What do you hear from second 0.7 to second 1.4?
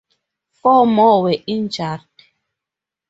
more were